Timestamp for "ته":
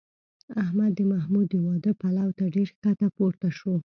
2.37-2.43